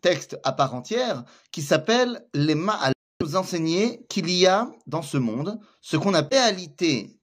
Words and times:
texte 0.00 0.38
à 0.44 0.52
part 0.52 0.74
entière 0.74 1.24
qui 1.52 1.62
s'appelle 1.62 2.26
les 2.34 2.54
Ma'al, 2.54 2.92
nous 3.20 3.36
enseigner 3.36 4.04
qu'il 4.08 4.30
y 4.30 4.46
a 4.46 4.70
dans 4.86 5.02
ce 5.02 5.16
monde 5.16 5.60
ce 5.80 5.96
qu'on 5.96 6.14
appelle 6.14 6.40
réalité 6.40 7.18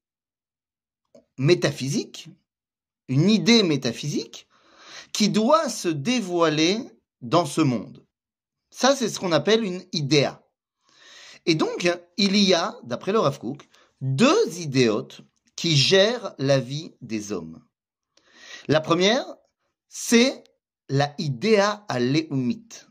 métaphysique, 1.38 2.30
une 3.08 3.30
idée 3.30 3.64
métaphysique 3.64 4.48
qui 5.14 5.30
doit 5.30 5.70
se 5.70 5.88
dévoiler 5.88 6.80
dans 7.22 7.46
ce 7.46 7.62
monde. 7.62 8.06
Ça, 8.70 8.96
c'est 8.96 9.10
ce 9.10 9.20
qu'on 9.20 9.32
appelle 9.32 9.64
une 9.64 9.84
idéa. 9.92 10.44
Et 11.46 11.56
donc, 11.56 11.90
il 12.18 12.38
y 12.38 12.54
a, 12.54 12.78
d'après 12.84 13.12
le 13.12 13.20
Rav 13.20 13.40
Kook, 13.40 13.68
deux 14.02 14.60
idéotes 14.60 15.22
qui 15.56 15.76
gèrent 15.76 16.36
la 16.38 16.60
vie 16.60 16.94
des 17.02 17.32
hommes. 17.32 17.64
La 18.68 18.82
première, 18.82 19.26
c'est 19.88 20.44
la 20.90 21.14
idéa 21.18 21.86
à 21.90 22.00
l'éoumite, 22.00 22.90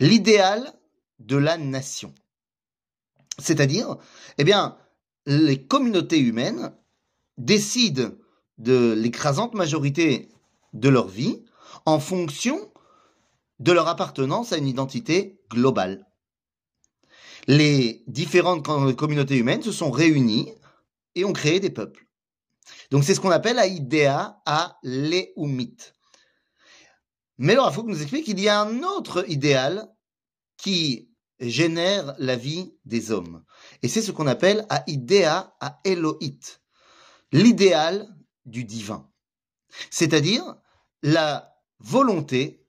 l'idéal 0.00 0.72
de 1.18 1.36
la 1.36 1.56
nation. 1.56 2.14
C'est-à-dire, 3.38 3.96
eh 4.38 4.44
bien, 4.44 4.76
les 5.26 5.64
communautés 5.64 6.18
humaines 6.18 6.72
décident 7.38 8.10
de 8.58 8.92
l'écrasante 8.92 9.54
majorité 9.54 10.28
de 10.72 10.88
leur 10.88 11.08
vie 11.08 11.44
en 11.86 11.98
fonction 11.98 12.72
de 13.60 13.72
leur 13.72 13.88
appartenance 13.88 14.52
à 14.52 14.58
une 14.58 14.68
identité 14.68 15.40
globale. 15.50 16.06
Les 17.46 18.02
différentes 18.06 18.64
communautés 18.96 19.36
humaines 19.36 19.62
se 19.62 19.72
sont 19.72 19.90
réunies 19.90 20.52
et 21.14 21.24
ont 21.24 21.32
créé 21.32 21.60
des 21.60 21.70
peuples. 21.70 22.06
Donc 22.90 23.04
c'est 23.04 23.14
ce 23.14 23.20
qu'on 23.20 23.30
appelle 23.30 23.56
la 23.56 23.66
idéa 23.66 24.40
à 24.46 24.78
l'éoumite. 24.82 25.94
Mais 27.38 27.54
alors, 27.54 27.70
il 27.70 27.74
faut 27.74 27.82
nous 27.82 28.00
explique 28.00 28.26
qu'il 28.26 28.40
y 28.40 28.48
a 28.48 28.60
un 28.60 28.82
autre 28.82 29.24
idéal 29.28 29.88
qui 30.56 31.10
génère 31.40 32.14
la 32.18 32.36
vie 32.36 32.74
des 32.84 33.10
hommes. 33.10 33.44
Et 33.82 33.88
c'est 33.88 34.02
ce 34.02 34.12
qu'on 34.12 34.26
appelle 34.26 34.66
à 34.68 34.84
idéa 34.86 35.54
à 35.60 35.80
Elohit, 35.84 36.60
l'idéal 37.32 38.08
du 38.46 38.64
divin. 38.64 39.10
C'est-à-dire 39.90 40.56
la 41.02 41.58
volonté 41.80 42.64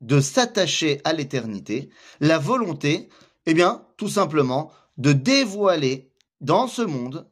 de 0.00 0.20
s'attacher 0.20 1.00
à 1.04 1.12
l'éternité, 1.12 1.90
la 2.20 2.38
volonté, 2.38 3.08
eh 3.46 3.54
bien, 3.54 3.86
tout 3.96 4.08
simplement, 4.08 4.72
de 4.96 5.12
dévoiler 5.12 6.12
dans 6.40 6.66
ce 6.66 6.82
monde 6.82 7.30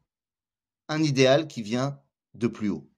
un 0.89 1.03
idéal 1.03 1.48
qui 1.48 1.62
vient 1.62 2.00
de 2.34 2.47
plus 2.47 2.69
haut. 2.69 2.89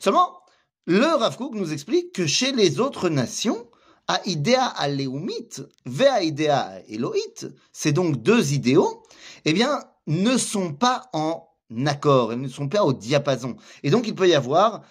Seulement, 0.00 0.43
le 0.86 1.06
Rav 1.06 1.36
nous 1.52 1.72
explique 1.72 2.12
que 2.12 2.26
chez 2.26 2.52
les 2.52 2.78
autres 2.78 3.08
nations, 3.08 3.68
Aïdéa 4.06 4.66
Aleumit, 4.66 5.48
Ve'aïdéa 5.86 6.82
Elohit, 6.88 7.46
c'est 7.72 7.92
donc 7.92 8.22
deux 8.22 8.52
idéaux, 8.52 9.02
eh 9.46 9.54
bien, 9.54 9.82
ne 10.06 10.36
sont 10.36 10.74
pas 10.74 11.08
en 11.14 11.48
accord, 11.86 12.34
ils 12.34 12.40
ne 12.40 12.48
sont 12.48 12.68
pas 12.68 12.84
au 12.84 12.92
diapason. 12.92 13.56
Et 13.82 13.90
donc, 13.90 14.06
il 14.06 14.14
peut 14.14 14.28
y 14.28 14.34
avoir 14.34 14.82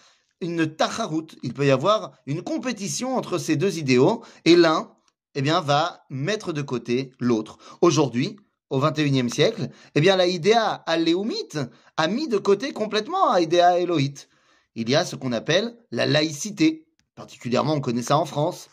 une 0.41 0.75
tacharout, 0.75 1.27
il 1.43 1.53
peut 1.53 1.67
y 1.67 1.71
avoir 1.71 2.13
une 2.25 2.41
compétition 2.41 3.15
entre 3.15 3.37
ces 3.37 3.55
deux 3.55 3.77
idéaux, 3.77 4.23
et 4.45 4.55
l'un, 4.55 4.91
eh 5.35 5.43
bien, 5.43 5.61
va 5.61 6.05
mettre 6.09 6.53
de 6.53 6.63
côté 6.63 7.11
l'autre. 7.19 7.59
Aujourd'hui, 7.81 8.37
au 8.71 8.79
XXIe 8.79 9.29
siècle, 9.29 9.69
eh 9.93 10.01
bien, 10.01 10.15
la 10.15 10.25
idéa 10.25 10.71
Aleumit 10.87 11.49
a 11.97 12.07
mis 12.07 12.27
de 12.27 12.39
côté 12.39 12.73
complètement 12.73 13.29
Aïdéa 13.29 13.79
Elohit 13.79 14.27
il 14.75 14.89
y 14.89 14.95
a 14.95 15.05
ce 15.05 15.15
qu'on 15.15 15.31
appelle 15.31 15.77
la 15.91 16.05
laïcité. 16.05 16.87
Particulièrement, 17.15 17.73
on 17.73 17.81
connaît 17.81 18.01
ça 18.01 18.17
en 18.17 18.25
France, 18.25 18.69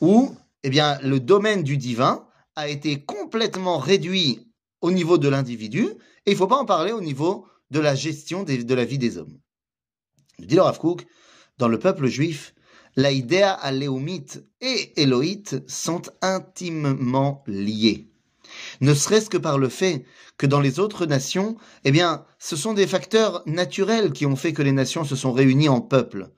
où 0.00 0.34
eh 0.62 0.70
bien, 0.70 0.98
le 1.02 1.20
domaine 1.20 1.62
du 1.62 1.76
divin 1.76 2.26
a 2.56 2.68
été 2.68 3.00
complètement 3.00 3.78
réduit 3.78 4.48
au 4.80 4.90
niveau 4.90 5.18
de 5.18 5.28
l'individu, 5.28 5.86
et 6.26 6.30
il 6.30 6.32
ne 6.32 6.38
faut 6.38 6.46
pas 6.46 6.56
en 6.56 6.64
parler 6.64 6.92
au 6.92 7.00
niveau 7.00 7.46
de 7.70 7.80
la 7.80 7.94
gestion 7.94 8.42
de 8.42 8.74
la 8.74 8.84
vie 8.84 8.98
des 8.98 9.18
hommes. 9.18 9.38
Dit 10.38 10.56
le 10.56 10.62
Rav 10.62 10.78
dans 11.58 11.68
le 11.68 11.78
peuple 11.78 12.06
juif, 12.06 12.54
la 12.96 13.12
idéa 13.12 13.52
aléomite 13.52 14.44
et 14.60 15.00
éloïte 15.00 15.68
sont 15.68 16.02
intimement 16.22 17.42
liées 17.46 18.13
ne 18.80 18.94
serait-ce 18.94 19.30
que 19.30 19.38
par 19.38 19.58
le 19.58 19.68
fait 19.68 20.04
que 20.36 20.46
dans 20.46 20.60
les 20.60 20.78
autres 20.78 21.06
nations, 21.06 21.56
eh 21.84 21.92
bien, 21.92 22.24
ce 22.38 22.56
sont 22.56 22.74
des 22.74 22.86
facteurs 22.86 23.42
naturels 23.46 24.12
qui 24.12 24.26
ont 24.26 24.36
fait 24.36 24.52
que 24.52 24.62
les 24.62 24.72
nations 24.72 25.04
se 25.04 25.16
sont 25.16 25.32
réunies 25.32 25.68
en 25.68 25.80
peuple. 25.80 26.30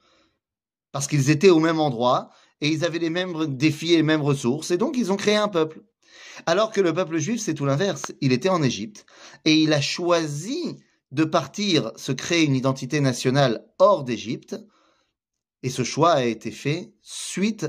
Parce 0.93 1.07
qu'ils 1.07 1.31
étaient 1.31 1.51
au 1.51 1.61
même 1.61 1.81
endroit 1.81 2.31
et 2.61 2.69
ils 2.69 2.85
avaient 2.85 2.99
les 2.99 3.11
mêmes 3.11 3.57
défis 3.57 3.93
et 3.93 3.99
les 3.99 4.03
mêmes 4.03 4.23
ressources, 4.23 4.71
et 4.71 4.79
donc 4.79 4.97
ils 4.97 5.13
ont 5.13 5.17
créé 5.17 5.37
un 5.37 5.49
peuple. 5.49 5.83
Alors 6.47 6.71
que 6.71 6.81
le 6.81 6.93
peuple 6.93 7.19
juif, 7.19 7.41
c'est 7.41 7.55
tout 7.55 7.65
l'inverse. 7.65 8.13
Il 8.21 8.33
était 8.33 8.49
en 8.49 8.63
Égypte 8.63 9.07
et 9.45 9.55
il 9.55 9.73
a 9.73 9.81
choisi 9.81 10.77
de 11.13 11.25
partir 11.25 11.93
se 11.97 12.13
créer 12.13 12.45
une 12.45 12.57
identité 12.57 13.01
nationale 13.01 13.65
hors 13.79 14.05
d'Égypte, 14.05 14.57
et 15.63 15.71
ce 15.71 15.85
choix 15.85 16.13
a 16.13 16.25
été 16.25 16.51
fait 16.51 16.93
suite 17.01 17.67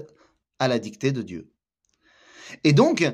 à 0.59 0.67
la 0.67 0.79
dictée 0.79 1.11
de 1.11 1.21
Dieu. 1.21 1.51
Et 2.63 2.73
donc, 2.73 3.05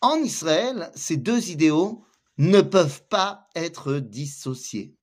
en 0.00 0.16
Israël, 0.16 0.90
ces 0.94 1.16
deux 1.16 1.50
idéaux 1.50 2.04
ne 2.38 2.60
peuvent 2.60 3.02
pas 3.08 3.48
être 3.54 3.94
dissociés. 3.94 4.96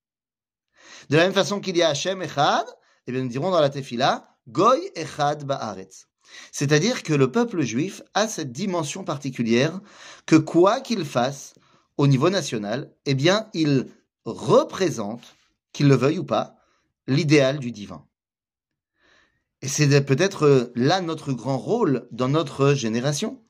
De 1.09 1.17
la 1.17 1.23
même 1.23 1.33
façon 1.33 1.59
qu'il 1.59 1.77
y 1.77 1.83
a 1.83 1.89
Hachem 1.89 2.21
Echad, 2.21 2.65
eh 3.07 3.11
bien 3.11 3.21
nous 3.21 3.29
dirons 3.29 3.51
dans 3.51 3.59
la 3.59 3.69
Tefila, 3.69 4.37
Goy 4.47 4.79
Echad 4.95 5.43
Ba'aretz. 5.43 6.07
C'est-à-dire 6.51 7.03
que 7.03 7.13
le 7.13 7.31
peuple 7.31 7.61
juif 7.61 8.01
a 8.13 8.27
cette 8.27 8.51
dimension 8.51 9.03
particulière 9.03 9.79
que 10.25 10.35
quoi 10.35 10.81
qu'il 10.81 11.05
fasse 11.05 11.53
au 11.97 12.07
niveau 12.07 12.29
national, 12.29 12.93
eh 13.05 13.13
bien 13.13 13.49
il 13.53 13.87
représente, 14.25 15.35
qu'il 15.71 15.87
le 15.87 15.95
veuille 15.95 16.19
ou 16.19 16.23
pas, 16.23 16.55
l'idéal 17.07 17.59
du 17.59 17.71
divin. 17.71 18.05
Et 19.61 19.67
c'est 19.67 20.01
peut-être 20.05 20.71
là 20.75 21.01
notre 21.01 21.31
grand 21.31 21.57
rôle 21.57 22.07
dans 22.11 22.27
notre 22.27 22.73
génération 22.73 23.44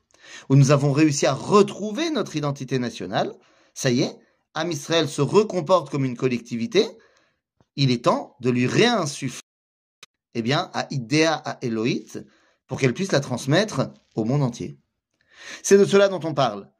où 0.48 0.56
nous 0.56 0.70
avons 0.70 0.92
réussi 0.92 1.26
à 1.26 1.32
retrouver 1.32 2.10
notre 2.10 2.36
identité 2.36 2.78
nationale. 2.78 3.32
Ça 3.74 3.90
y 3.90 4.02
est, 4.02 4.16
Am 4.54 4.70
Israël 4.70 5.08
se 5.08 5.20
recomporte 5.20 5.90
comme 5.90 6.04
une 6.04 6.16
collectivité. 6.16 6.86
Il 7.76 7.90
est 7.90 8.04
temps 8.04 8.36
de 8.40 8.50
lui 8.50 8.66
réinsuffler, 8.66 9.42
eh 10.34 10.42
bien, 10.42 10.70
à 10.72 10.86
Idéa, 10.90 11.34
à 11.34 11.58
Elohit, 11.62 12.18
pour 12.66 12.80
qu'elle 12.80 12.94
puisse 12.94 13.12
la 13.12 13.20
transmettre 13.20 13.90
au 14.14 14.24
monde 14.24 14.42
entier. 14.42 14.78
C'est 15.62 15.78
de 15.78 15.84
cela 15.84 16.08
dont 16.08 16.20
on 16.24 16.34
parle. 16.34 16.70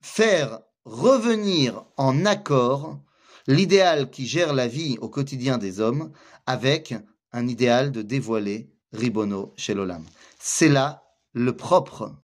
Faire 0.00 0.60
revenir 0.84 1.84
en 1.96 2.26
accord 2.26 3.00
l'idéal 3.46 4.10
qui 4.10 4.26
gère 4.26 4.52
la 4.52 4.66
vie 4.66 4.98
au 5.00 5.08
quotidien 5.08 5.58
des 5.58 5.80
hommes 5.80 6.12
avec 6.46 6.94
un 7.32 7.46
idéal 7.46 7.92
de 7.92 8.02
dévoiler 8.02 8.72
Ribono 8.92 9.54
chez 9.56 9.74
l'Olam. 9.74 10.04
C'est 10.38 10.68
là 10.68 11.04
le 11.32 11.56
propre 11.56 12.14